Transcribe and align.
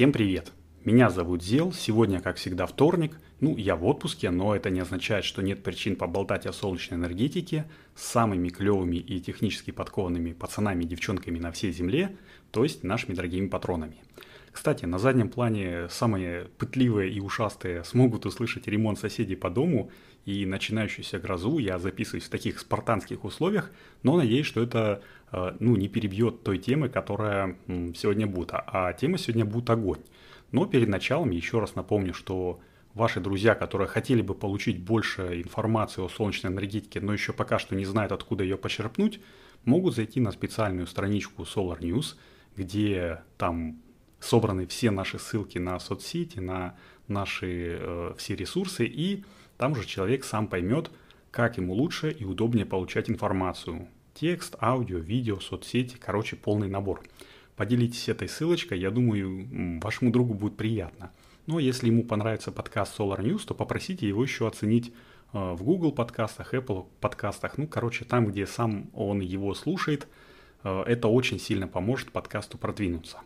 Всем 0.00 0.12
привет! 0.12 0.52
Меня 0.82 1.10
зовут 1.10 1.42
Зел, 1.42 1.74
сегодня, 1.74 2.22
как 2.22 2.38
всегда, 2.38 2.64
вторник. 2.64 3.20
Ну, 3.40 3.54
я 3.58 3.76
в 3.76 3.84
отпуске, 3.84 4.30
но 4.30 4.56
это 4.56 4.70
не 4.70 4.80
означает, 4.80 5.26
что 5.26 5.42
нет 5.42 5.62
причин 5.62 5.94
поболтать 5.94 6.46
о 6.46 6.54
солнечной 6.54 6.98
энергетике 6.98 7.66
с 7.94 8.06
самыми 8.06 8.48
клевыми 8.48 8.96
и 8.96 9.20
технически 9.20 9.72
подкованными 9.72 10.32
пацанами 10.32 10.84
и 10.84 10.86
девчонками 10.86 11.38
на 11.38 11.52
всей 11.52 11.70
земле, 11.70 12.16
то 12.50 12.62
есть 12.62 12.82
нашими 12.82 13.14
дорогими 13.14 13.48
патронами. 13.48 13.96
Кстати, 14.52 14.84
на 14.84 14.98
заднем 14.98 15.28
плане 15.28 15.88
самые 15.88 16.46
пытливые 16.58 17.12
и 17.12 17.20
ушастые 17.20 17.84
смогут 17.84 18.26
услышать 18.26 18.66
ремонт 18.66 18.98
соседей 18.98 19.36
по 19.36 19.48
дому 19.48 19.90
и 20.24 20.44
начинающуюся 20.44 21.18
грозу. 21.18 21.58
Я 21.58 21.78
записываюсь 21.78 22.24
в 22.24 22.30
таких 22.30 22.58
спартанских 22.58 23.24
условиях, 23.24 23.70
но 24.02 24.16
надеюсь, 24.16 24.46
что 24.46 24.62
это 24.62 25.02
э, 25.32 25.56
ну, 25.60 25.76
не 25.76 25.88
перебьет 25.88 26.42
той 26.42 26.58
темы, 26.58 26.88
которая 26.88 27.56
сегодня 27.94 28.26
будет. 28.26 28.50
А 28.52 28.92
тема 28.92 29.18
сегодня 29.18 29.44
будет 29.44 29.70
огонь. 29.70 30.00
Но 30.52 30.66
перед 30.66 30.88
началом 30.88 31.30
еще 31.30 31.60
раз 31.60 31.76
напомню, 31.76 32.12
что 32.12 32.60
ваши 32.94 33.20
друзья, 33.20 33.54
которые 33.54 33.86
хотели 33.86 34.20
бы 34.20 34.34
получить 34.34 34.82
больше 34.82 35.40
информации 35.40 36.02
о 36.02 36.08
солнечной 36.08 36.52
энергетике, 36.52 37.00
но 37.00 37.12
еще 37.12 37.32
пока 37.32 37.58
что 37.60 37.76
не 37.76 37.84
знают, 37.84 38.10
откуда 38.10 38.42
ее 38.42 38.58
почерпнуть, 38.58 39.20
могут 39.64 39.94
зайти 39.94 40.20
на 40.20 40.32
специальную 40.32 40.88
страничку 40.88 41.42
Solar 41.42 41.78
News, 41.78 42.16
где 42.56 43.22
там 43.38 43.80
собраны 44.20 44.66
все 44.66 44.90
наши 44.90 45.18
ссылки 45.18 45.58
на 45.58 45.78
соцсети, 45.80 46.38
на 46.38 46.76
наши 47.08 47.78
э, 47.80 48.14
все 48.16 48.36
ресурсы, 48.36 48.86
и 48.86 49.24
там 49.56 49.74
же 49.74 49.86
человек 49.86 50.24
сам 50.24 50.46
поймет, 50.46 50.90
как 51.30 51.56
ему 51.56 51.74
лучше 51.74 52.10
и 52.10 52.24
удобнее 52.24 52.66
получать 52.66 53.10
информацию. 53.10 53.88
Текст, 54.14 54.56
аудио, 54.60 54.98
видео, 54.98 55.40
соцсети, 55.40 55.96
короче, 55.96 56.36
полный 56.36 56.68
набор. 56.68 57.02
Поделитесь 57.56 58.08
этой 58.08 58.28
ссылочкой, 58.28 58.78
я 58.78 58.90
думаю, 58.90 59.80
вашему 59.80 60.10
другу 60.10 60.34
будет 60.34 60.56
приятно. 60.56 61.10
Но 61.46 61.58
если 61.58 61.88
ему 61.88 62.04
понравится 62.04 62.52
подкаст 62.52 62.98
Solar 62.98 63.20
News, 63.20 63.44
то 63.46 63.54
попросите 63.54 64.06
его 64.06 64.22
еще 64.22 64.46
оценить 64.46 64.88
э, 64.88 64.92
в 65.32 65.62
Google 65.62 65.92
подкастах, 65.92 66.54
Apple 66.54 66.86
подкастах, 67.00 67.58
ну, 67.58 67.66
короче, 67.66 68.04
там, 68.04 68.26
где 68.26 68.46
сам 68.46 68.90
он 68.94 69.20
его 69.20 69.54
слушает, 69.54 70.08
э, 70.64 70.82
это 70.86 71.08
очень 71.08 71.38
сильно 71.38 71.66
поможет 71.66 72.12
подкасту 72.12 72.56
продвинуться. 72.58 73.18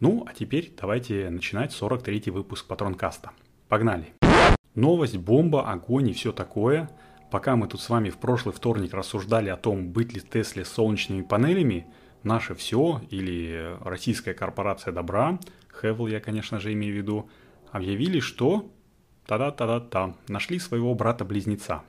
Ну, 0.00 0.24
а 0.26 0.32
теперь 0.32 0.72
давайте 0.80 1.28
начинать 1.28 1.78
43-й 1.78 2.30
выпуск 2.30 2.66
Патронкаста. 2.66 3.32
Погнали! 3.68 4.14
Новость, 4.74 5.18
бомба, 5.18 5.70
огонь 5.70 6.08
и 6.08 6.14
все 6.14 6.32
такое. 6.32 6.88
Пока 7.30 7.54
мы 7.54 7.68
тут 7.68 7.82
с 7.82 7.90
вами 7.90 8.08
в 8.08 8.16
прошлый 8.16 8.54
вторник 8.54 8.94
рассуждали 8.94 9.50
о 9.50 9.58
том, 9.58 9.90
быть 9.90 10.14
ли 10.14 10.22
Тесле 10.22 10.64
солнечными 10.64 11.20
панелями, 11.20 11.86
наше 12.22 12.54
все 12.54 13.02
или 13.10 13.76
российская 13.82 14.32
корпорация 14.32 14.94
добра, 14.94 15.38
Хевел 15.78 16.06
я, 16.06 16.20
конечно 16.20 16.60
же, 16.60 16.72
имею 16.72 16.94
в 16.94 16.96
виду, 16.96 17.28
объявили, 17.70 18.20
что 18.20 18.72
та-да-та-да-та, 19.26 20.16
нашли 20.28 20.58
своего 20.58 20.94
брата-близнеца. 20.94 21.82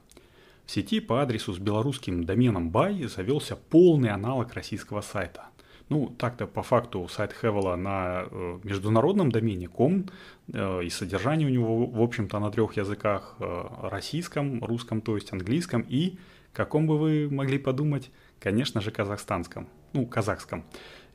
В 0.65 0.71
сети 0.71 0.99
по 0.99 1.21
адресу 1.21 1.53
с 1.53 1.59
белорусским 1.59 2.25
доменом 2.25 2.71
BY 2.71 3.07
завелся 3.07 3.55
полный 3.55 4.09
аналог 4.09 4.53
российского 4.53 4.99
сайта. 4.99 5.45
Ну, 5.91 6.07
так-то 6.07 6.47
по 6.47 6.63
факту 6.63 7.05
сайт 7.09 7.33
Хевела 7.33 7.75
на 7.75 8.23
э, 8.23 8.59
международном 8.63 9.29
домене 9.29 9.67
ком, 9.67 10.05
э, 10.53 10.85
и 10.85 10.89
содержание 10.89 11.49
у 11.49 11.51
него, 11.51 11.85
в 11.85 12.01
общем-то, 12.01 12.39
на 12.39 12.49
трех 12.49 12.77
языках, 12.77 13.35
э, 13.39 13.63
российском, 13.89 14.63
русском, 14.63 15.01
то 15.01 15.15
есть 15.15 15.33
английском, 15.33 15.85
и, 15.89 16.17
каком 16.53 16.87
бы 16.87 16.97
вы 16.97 17.27
могли 17.29 17.57
подумать, 17.57 18.09
конечно 18.39 18.79
же, 18.79 18.89
казахстанском, 18.91 19.67
ну, 19.91 20.05
казахском. 20.05 20.63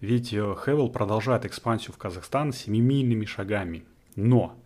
Ведь 0.03 0.29
Хевел 0.29 0.91
продолжает 0.91 1.47
экспансию 1.47 1.95
в 1.95 1.97
Казахстан 1.97 2.53
семимильными 2.53 3.25
шагами. 3.25 3.87
Но 4.15 4.57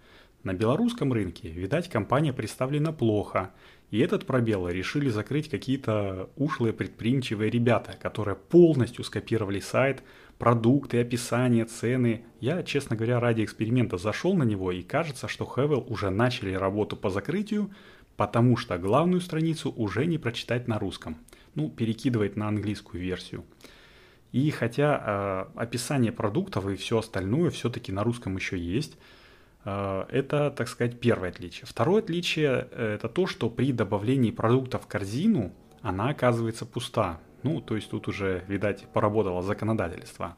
на 0.43 0.55
белорусском 0.55 1.13
рынке, 1.13 1.51
видать, 1.51 1.89
компания 1.89 2.33
представлена 2.33 2.93
плохо– 2.93 3.51
и 3.91 3.99
этот 3.99 4.25
пробел 4.25 4.69
решили 4.69 5.09
закрыть 5.09 5.49
какие-то 5.49 6.31
ушлые 6.37 6.73
предприимчивые 6.73 7.51
ребята, 7.51 7.97
которые 8.01 8.37
полностью 8.37 9.05
скопировали 9.05 9.59
сайт, 9.59 10.05
продукты, 10.39 11.01
описание, 11.01 11.65
цены. 11.65 12.23
Я, 12.41 12.63
честно 12.63 12.95
говоря, 12.95 13.19
ради 13.19 13.45
эксперимента 13.45 13.99
зашел 13.99 14.35
на 14.35 14.45
него 14.45 14.71
и 14.71 14.83
кажется, 14.83 15.27
что 15.27 15.45
Хевел 15.45 15.85
уже 15.89 16.11
начали 16.11 16.53
работу 16.53 16.97
по 16.97 17.11
закрытию, 17.11 17.71
потому 18.17 18.57
что 18.57 18.79
главную 18.79 19.21
страницу 19.21 19.73
уже 19.77 20.07
не 20.07 20.19
прочитать 20.19 20.69
на 20.69 20.79
русском. 20.79 21.17
Ну, 21.57 21.69
перекидывает 21.69 22.37
на 22.37 22.47
английскую 22.47 23.03
версию. 23.03 23.45
И 24.31 24.49
хотя 24.53 25.49
э, 25.57 25.61
описание 25.61 26.13
продуктов 26.13 26.69
и 26.69 26.77
все 26.77 26.99
остальное 26.99 27.51
все-таки 27.51 27.91
на 27.91 28.05
русском 28.05 28.37
еще 28.37 28.57
есть, 28.57 28.97
это, 29.65 30.51
так 30.51 30.69
сказать, 30.69 31.01
первое 31.01 31.31
отличие. 31.31 31.67
Второе 31.67 32.03
отличие 32.03 32.69
э,– 32.71 32.95
это 32.97 33.09
то, 33.09 33.27
что 33.27 33.51
при 33.51 33.73
добавлении 33.73 34.31
продукта 34.31 34.79
в 34.79 34.87
корзину 34.87 35.53
она 35.83 36.09
оказывается 36.11 36.65
пуста. 36.65 37.21
Ну, 37.43 37.61
то 37.61 37.77
есть 37.77 37.91
тут 37.91 38.09
уже, 38.09 38.45
видать, 38.49 38.87
поработало 38.93 39.43
законодательство. 39.43 40.37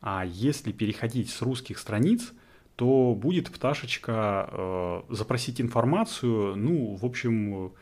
А 0.00 0.24
если 0.24 0.72
переходить 0.72 1.30
с 1.30 1.42
русских 1.42 1.78
страниц, 1.78 2.32
то 2.76 3.14
будет 3.14 3.50
пташечка 3.50 4.48
э, 4.50 5.02
запросить 5.10 5.60
информацию, 5.60 6.56
ну, 6.56 6.94
в 6.94 7.04
общем, 7.04 7.72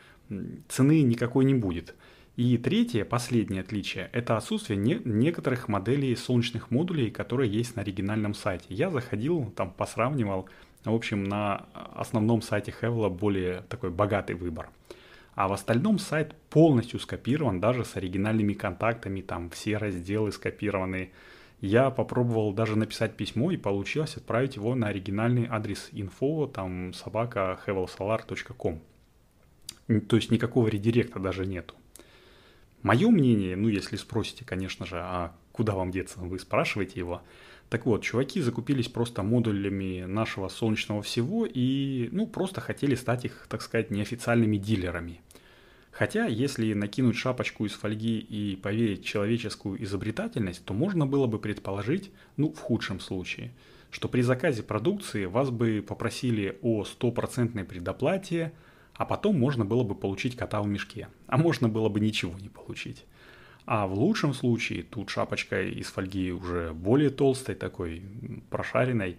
цены 0.69 1.03
никакой 1.03 1.45
не 1.45 1.55
будет. 1.55 1.95
И 2.37 2.59
третье, 2.59 3.05
последнее 3.05 3.61
отличие, 3.61 4.11
это 4.13 4.37
отсутствие 4.37 4.77
не, 4.77 5.01
некоторых 5.05 5.69
моделей 5.69 6.17
солнечных 6.17 6.73
модулей, 6.73 7.11
которые 7.11 7.49
есть 7.49 7.77
на 7.77 7.83
оригинальном 7.83 8.35
сайте. 8.35 8.67
Я 8.71 8.91
заходил, 8.91 9.53
там 9.55 9.71
посравнивал, 9.71 10.49
в 10.85 10.93
общем, 10.93 11.23
на 11.23 11.67
основном 11.95 12.43
сайте 12.43 12.73
Хевела 12.73 13.09
более 13.09 13.63
такой 13.69 13.91
богатый 13.91 14.35
выбор. 14.35 14.69
А 15.37 15.47
в 15.47 15.53
остальном 15.53 16.01
сайт 16.01 16.35
полностью 16.51 16.99
скопирован, 16.99 17.61
даже 17.61 17.85
с 17.85 17.97
оригинальными 17.97 18.53
контактами, 18.53 19.21
там 19.21 19.49
все 19.51 19.77
разделы 19.77 20.33
скопированы. 20.33 21.13
Я 21.61 21.91
попробовал 21.91 22.53
даже 22.53 22.77
написать 22.77 23.17
письмо 23.17 23.53
и 23.53 23.57
получилось 23.57 24.17
отправить 24.17 24.57
его 24.57 24.75
на 24.75 24.89
оригинальный 24.89 25.47
адрес 25.49 25.89
info, 25.93 26.51
там 26.51 26.93
собака 26.95 27.61
hevelsolar.com. 27.65 28.81
То 30.09 30.17
есть 30.17 30.33
никакого 30.33 30.67
редиректа 30.67 31.21
даже 31.21 31.47
нету. 31.47 31.75
Мое 32.85 33.11
мнение, 33.11 33.57
ну 33.57 33.67
если 33.67 33.97
спросите, 33.97 34.45
конечно 34.45 34.87
же, 34.87 35.01
а 35.01 35.35
куда 35.51 35.75
вам 35.75 35.91
деться, 35.91 36.21
вы 36.21 36.39
спрашиваете 36.39 37.01
его– 37.01 37.23
так 37.69 37.87
вот, 37.87 38.03
чуваки 38.03 38.41
закупились 38.41 38.89
просто 38.89 39.23
модулями 39.23 40.05
нашего 40.05 40.49
солнечного 40.49 41.03
всего 41.03 41.47
и, 41.47 42.09
ну, 42.13 42.27
просто 42.27 42.61
хотели 42.61 42.95
стать 42.95 43.25
их, 43.25 43.47
так 43.49 43.63
сказать, 43.63 43.91
неофициальными 43.91 44.59
дилерами. 44.59 45.21
Хотя, 45.91 46.27
если 46.27 46.73
накинуть 46.73 47.17
шапочку 47.17 47.67
из 47.67 47.73
фольги 47.73 48.19
и 48.19 48.57
поверить 48.57 49.05
человеческую 49.05 49.83
изобретательность, 49.83 50.65
то 50.65 50.75
можно 50.75 51.07
было 51.07 51.27
бы 51.27 51.39
предположить, 51.39 52.11
ну, 52.37 52.53
в 52.53 52.59
худшем 52.59 53.01
случае, 53.01 53.53
что 53.91 54.09
при 54.09 54.23
заказе 54.23 54.63
продукции 54.63 55.25
вас 55.25 55.51
бы 55.51 55.85
попросили 55.87 56.59
о 56.63 56.85
стопроцентной 56.85 57.65
предоплате, 57.65 58.53
а 58.97 59.05
потом 59.05 59.39
можно 59.39 59.65
было 59.65 59.83
бы 59.83 59.95
получить 59.95 60.37
кота 60.37 60.63
в 60.63 60.67
мешке, 60.67 61.09
а 61.27 61.37
можно 61.37 61.69
было 61.69 61.89
бы 61.89 62.01
ничего 62.01 62.39
не 62.39 62.49
получить. 62.49 63.05
А 63.67 63.87
в 63.87 63.95
лучшем 63.95 64.35
случае, 64.35 64.83
тут 64.83 65.11
шапочка 65.11 65.63
из 65.63 65.87
фольги 65.87 66.33
уже 66.33 66.73
более 66.73 67.11
толстой, 67.11 67.55
такой 67.55 68.03
прошаренной, 68.51 69.17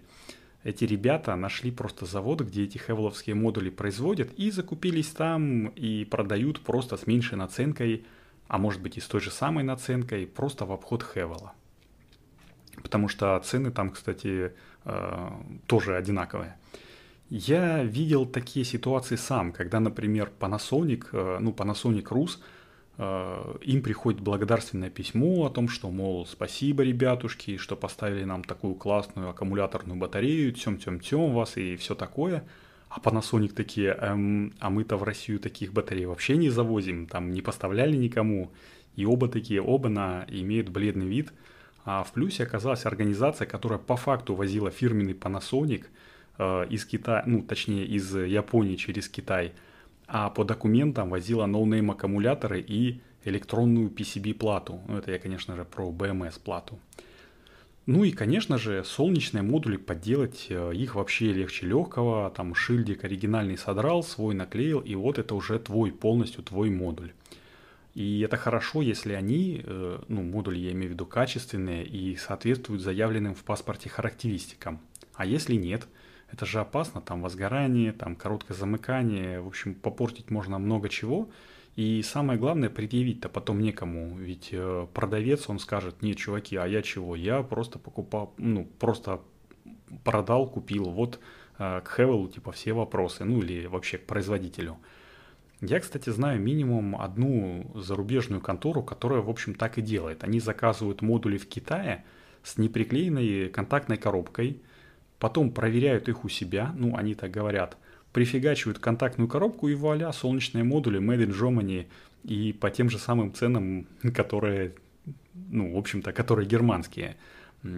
эти 0.62 0.84
ребята 0.84 1.36
нашли 1.36 1.70
просто 1.70 2.06
завод, 2.06 2.40
где 2.40 2.64
эти 2.64 2.78
хевеловские 2.78 3.36
модули 3.36 3.70
производят, 3.70 4.32
и 4.36 4.50
закупились 4.50 5.08
там 5.08 5.68
и 5.68 6.04
продают 6.04 6.60
просто 6.60 6.96
с 6.96 7.06
меньшей 7.06 7.38
наценкой, 7.38 8.04
а 8.48 8.58
может 8.58 8.82
быть 8.82 8.96
и 8.96 9.00
с 9.00 9.06
той 9.06 9.20
же 9.20 9.30
самой 9.30 9.62
наценкой, 9.62 10.26
просто 10.26 10.64
в 10.64 10.72
обход 10.72 11.04
Хевела. 11.04 11.52
Потому 12.82 13.08
что 13.08 13.38
цены 13.44 13.70
там, 13.70 13.90
кстати, 13.90 14.52
э, 14.84 15.30
тоже 15.66 15.96
одинаковые. 15.96 16.56
Я 17.28 17.82
видел 17.82 18.26
такие 18.26 18.64
ситуации 18.64 19.16
сам, 19.16 19.52
когда, 19.52 19.80
например, 19.80 20.30
Panasonic, 20.38 21.06
э, 21.12 21.38
ну, 21.40 21.52
Panasonic 21.52 22.04
Rus– 22.04 22.38
Э, 22.98 23.56
им 23.62 23.82
приходит 23.82 24.20
благодарственное 24.20 24.90
письмо 24.90 25.46
о 25.46 25.50
том, 25.50 25.68
что, 25.68 25.90
мол, 25.90 26.26
спасибо, 26.26 26.82
ребятушки, 26.82 27.58
что 27.58 27.76
поставили 27.76 28.24
нам 28.24 28.42
такую 28.42 28.74
классную 28.74 29.28
аккумуляторную 29.30 29.98
батарею, 29.98 30.52
тем-тем-тем 30.52 31.34
вас 31.34 31.56
и 31.56 31.76
все 31.76 31.94
такое. 31.94 32.44
А 32.88 33.00
Panasonic 33.00 33.52
такие, 33.52 33.90
эм, 33.90 34.54
а 34.60 34.70
мы-то 34.70 34.96
в 34.96 35.02
Россию 35.02 35.40
таких 35.40 35.72
батарей 35.72 36.06
вообще 36.06 36.36
не 36.36 36.48
завозим, 36.48 37.06
там 37.06 37.32
не 37.32 37.42
поставляли 37.42 37.96
никому. 37.96 38.50
И 38.94 39.04
оба 39.04 39.28
такие, 39.28 39.60
оба 39.60 39.90
на 39.90 40.24
имеют 40.28 40.70
бледный 40.70 41.06
вид. 41.06 41.32
А 41.84 42.02
в 42.02 42.12
плюсе 42.12 42.44
оказалась 42.44 42.86
организация, 42.86 43.46
которая 43.46 43.78
по 43.78 43.96
факту 43.96 44.34
возила 44.34 44.70
фирменный 44.70 45.12
Panasonic 45.12 45.84
э, 46.38 46.66
из 46.70 46.84
Китая, 46.84 47.22
ну 47.26 47.42
точнее 47.42 47.86
из 47.86 48.14
Японии 48.14 48.76
через 48.76 49.08
Китай– 49.08 49.52
а 50.06 50.30
по 50.30 50.44
документам 50.44 51.10
возила 51.10 51.46
no-name 51.46 51.90
аккумуляторы 51.90 52.60
и 52.60 53.00
электронную 53.24 53.90
PCB-плату. 53.90 54.80
Ну, 54.86 54.98
это 54.98 55.10
я, 55.10 55.18
конечно 55.18 55.56
же, 55.56 55.64
про 55.64 55.90
BMS-плату. 55.90 56.78
Ну 57.86 58.04
и, 58.04 58.12
конечно 58.12 58.58
же, 58.58 58.82
солнечные 58.84 59.42
модули 59.42 59.76
подделать, 59.76 60.46
э, 60.48 60.72
их 60.74 60.94
вообще 60.94 61.32
легче 61.32 61.66
легкого. 61.66 62.30
Там 62.30 62.54
шильдик 62.54 63.04
оригинальный 63.04 63.56
содрал, 63.56 64.02
свой 64.02 64.34
наклеил, 64.34 64.80
и 64.80 64.94
вот 64.94 65.18
это 65.18 65.34
уже 65.34 65.58
твой, 65.58 65.92
полностью 65.92 66.42
твой 66.42 66.70
модуль. 66.70 67.12
И 67.94 68.20
это 68.20 68.36
хорошо, 68.36 68.82
если 68.82 69.12
они, 69.12 69.62
э, 69.64 69.98
ну, 70.08 70.22
модули 70.22 70.58
я 70.58 70.72
имею 70.72 70.90
в 70.90 70.92
виду 70.94 71.06
качественные 71.06 71.84
и 71.84 72.16
соответствуют 72.16 72.82
заявленным 72.82 73.34
в 73.34 73.42
паспорте 73.44 73.88
характеристикам. 73.88 74.80
А 75.14 75.24
если 75.24 75.54
нет, 75.54 75.86
это 76.30 76.46
же 76.46 76.60
опасно, 76.60 77.00
там 77.00 77.22
возгорание, 77.22 77.92
там 77.92 78.16
короткое 78.16 78.54
замыкание, 78.54 79.40
в 79.40 79.46
общем, 79.46 79.74
попортить 79.74 80.30
можно 80.30 80.58
много 80.58 80.88
чего– 80.88 81.28
и 81.76 82.02
самое 82.02 82.38
главное, 82.38 82.70
предъявить-то 82.70 83.28
потом 83.28 83.60
некому. 83.60 84.16
Ведь 84.16 84.48
э, 84.50 84.86
продавец, 84.94 85.50
он 85.50 85.58
скажет, 85.58 86.00
нет, 86.00 86.16
чуваки, 86.16 86.56
а 86.56 86.66
я 86.66 86.80
чего? 86.80 87.14
Я 87.14 87.42
просто 87.42 87.78
покупал, 87.78 88.32
ну, 88.38 88.66
просто 88.78 89.20
продал, 90.02 90.48
купил. 90.48 90.84
Вот 90.84 91.20
э, 91.58 91.82
к 91.82 91.94
Хевелу, 91.94 92.28
типа, 92.28 92.50
все 92.52 92.72
вопросы. 92.72 93.24
Ну, 93.24 93.42
или 93.42 93.66
вообще 93.66 93.98
к 93.98 94.06
производителю. 94.06 94.78
Я, 95.60 95.80
кстати, 95.80 96.08
знаю 96.08 96.40
минимум 96.40 96.98
одну 96.98 97.70
зарубежную 97.74 98.40
контору, 98.40 98.82
которая, 98.82 99.20
в 99.20 99.28
общем, 99.28 99.54
так 99.54 99.76
и 99.76 99.82
делает. 99.82 100.24
Они 100.24 100.40
заказывают 100.40 101.02
модули 101.02 101.36
в 101.36 101.46
Китае 101.46 102.06
с 102.42 102.56
неприклеенной 102.56 103.50
контактной 103.50 103.98
коробкой, 103.98 104.62
потом 105.18 105.50
проверяют 105.50 106.08
их 106.08 106.24
у 106.24 106.28
себя, 106.28 106.74
ну, 106.76 106.96
они 106.96 107.14
так 107.14 107.30
говорят– 107.30 107.76
прифигачивают 108.16 108.78
контактную 108.78 109.28
коробку 109.28 109.68
и 109.68 109.74
вуаля, 109.74 110.10
солнечные 110.10 110.64
модули 110.64 110.98
Made 110.98 111.26
in 111.26 111.38
Germany 111.38 111.86
и 112.24 112.54
по 112.54 112.70
тем 112.70 112.88
же 112.88 112.98
самым 112.98 113.34
ценам, 113.34 113.86
которые, 114.14 114.72
ну, 115.34 115.74
в 115.74 115.76
общем-то, 115.76 116.14
которые 116.14 116.48
германские. 116.48 117.18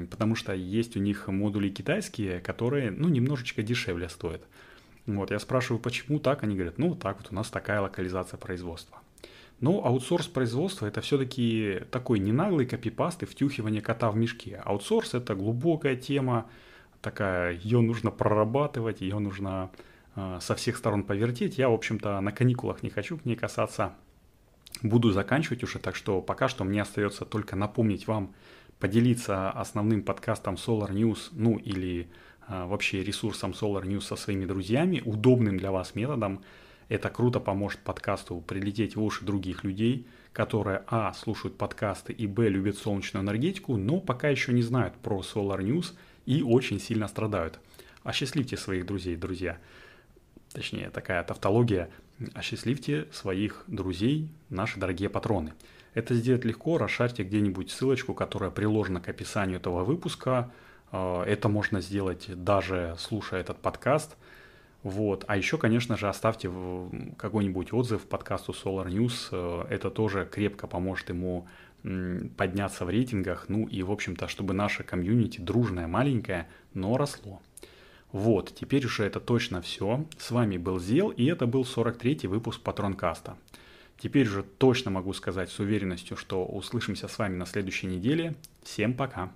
Потому 0.08 0.36
что 0.36 0.54
есть 0.54 0.96
у 0.96 1.00
них 1.00 1.26
модули 1.26 1.70
китайские, 1.70 2.38
которые, 2.38 2.92
ну, 2.92 3.08
немножечко 3.08 3.64
дешевле 3.64 4.08
стоят. 4.08 4.42
Вот, 5.06 5.32
я 5.32 5.40
спрашиваю, 5.40 5.80
почему 5.80 6.20
так? 6.20 6.44
Они 6.44 6.54
говорят, 6.54 6.78
ну, 6.78 6.94
так 6.94 7.16
вот 7.18 7.32
у 7.32 7.34
нас 7.34 7.50
такая 7.50 7.80
локализация 7.80 8.38
производства. 8.38 8.98
Но 9.58 9.84
аутсорс 9.84 10.28
производства 10.28 10.86
это 10.86 11.00
все-таки 11.00 11.80
такой 11.90 12.20
не 12.20 12.30
наглый 12.30 12.64
копипаст 12.64 13.24
и 13.24 13.26
втюхивание 13.26 13.82
кота 13.82 14.08
в 14.12 14.16
мешке. 14.16 14.62
Аутсорс 14.64 15.14
это 15.14 15.34
глубокая 15.34 15.96
тема, 15.96 16.46
такая, 17.00 17.54
ее 17.54 17.80
нужно 17.80 18.10
прорабатывать, 18.10 19.00
ее 19.00 19.18
нужно 19.18 19.70
Э, 20.18 20.38
со 20.40 20.56
всех 20.56 20.76
сторон 20.76 21.04
повертеть. 21.04 21.58
Я, 21.58 21.68
в 21.68 21.74
общем-то, 21.74 22.20
на 22.20 22.32
каникулах 22.32 22.82
не 22.82 22.90
хочу 22.90 23.16
к 23.18 23.24
ней 23.24 23.36
касаться. 23.36 23.94
Буду 24.82 25.12
заканчивать 25.12 25.62
уже, 25.62 25.78
так 25.78 25.94
что 25.94 26.20
пока 26.20 26.48
что 26.48 26.64
мне 26.64 26.82
остается 26.82 27.24
только 27.24 27.54
напомнить 27.54 28.08
вам 28.08 28.34
поделиться 28.80 29.50
основным 29.50 30.02
подкастом 30.02 30.54
Solar 30.54 30.90
News, 30.90 31.30
ну 31.32 31.56
или 31.56 32.08
а, 32.46 32.66
вообще 32.66 33.02
ресурсом 33.02 33.52
Solar 33.52 33.84
News 33.84 34.02
со 34.02 34.16
своими 34.16 34.44
друзьями, 34.44 35.02
удобным 35.04 35.56
для 35.56 35.70
вас 35.70 35.94
методом. 35.94 36.42
Это 36.88 37.10
круто 37.10 37.38
поможет 37.38 37.80
подкасту 37.80 38.40
прилететь 38.40 38.96
в 38.96 39.02
уши 39.02 39.24
других 39.24 39.62
людей, 39.62 40.06
которые 40.32 40.82
а. 40.88 41.12
слушают 41.12 41.58
подкасты 41.58 42.12
и 42.12 42.26
б. 42.26 42.48
любят 42.48 42.76
солнечную 42.76 43.24
энергетику, 43.24 43.76
но 43.76 44.00
пока 44.00 44.28
еще 44.28 44.52
не 44.52 44.62
знают 44.62 44.94
про 44.94 45.20
Solar 45.20 45.60
News 45.60 45.94
и 46.28 46.42
очень 46.42 46.78
сильно 46.78 47.08
страдают. 47.08 47.58
Осчастливьте 48.04 48.56
своих 48.56 48.86
друзей, 48.86 49.16
друзья 49.16 49.58
точнее 50.52 50.90
такая 50.90 51.22
тавтология, 51.24 51.88
осчастливьте 52.34 53.06
своих 53.12 53.64
друзей, 53.66 54.28
наши 54.50 54.78
дорогие 54.78 55.08
патроны. 55.08 55.52
Это 55.94 56.14
сделать 56.14 56.44
легко, 56.44 56.78
расшарьте 56.78 57.22
где-нибудь 57.22 57.70
ссылочку, 57.70 58.14
которая 58.14 58.50
приложена 58.50 59.00
к 59.00 59.08
описанию 59.08 59.58
этого 59.58 59.84
выпуска. 59.84 60.50
Э, 60.92 61.22
это 61.22 61.48
можно 61.48 61.80
сделать 61.80 62.26
даже 62.28 62.94
слушая 62.98 63.40
этот 63.40 63.58
подкаст. 63.58 64.16
Вот. 64.82 65.24
А 65.26 65.36
еще, 65.36 65.58
конечно 65.58 65.96
же, 65.96 66.08
оставьте 66.08 66.50
какой-нибудь 67.16 67.72
отзыв 67.72 68.02
подкасту 68.02 68.52
Solar 68.52 68.88
News. 68.88 69.28
Э, 69.32 69.66
это 69.70 69.90
тоже 69.90 70.28
крепко 70.30 70.66
поможет 70.66 71.08
ему 71.08 71.48
подняться 72.36 72.84
в 72.84 72.88
рейтингах. 72.90 73.46
Ну 73.48 73.66
и, 73.66 73.82
в 73.82 73.90
общем-то, 73.90 74.28
чтобы 74.28 74.54
наша 74.54 74.82
комьюнити, 74.82 75.40
дружная, 75.40 75.86
маленькая, 75.86 76.48
но 76.74 76.96
росло. 76.96 77.40
Вот, 78.12 78.54
теперь 78.54 78.86
уже 78.86 79.04
это 79.04 79.20
точно 79.20 79.60
все. 79.60 80.06
С 80.16 80.30
вами 80.30 80.56
был 80.56 80.78
Зел, 80.78 81.10
и 81.10 81.26
это 81.26 81.46
был 81.46 81.62
43-й 81.62 82.26
выпуск 82.26 82.62
Патронкаста. 82.62 83.36
Теперь 83.98 84.26
уже 84.28 84.42
точно 84.42 84.90
могу 84.90 85.12
сказать 85.12 85.50
с 85.50 85.58
уверенностью, 85.58 86.16
что 86.16 86.44
услышимся 86.44 87.08
с 87.08 87.18
вами 87.18 87.36
на 87.36 87.46
следующей 87.46 87.88
неделе. 87.88 88.34
Всем 88.62 88.94
пока! 88.94 89.32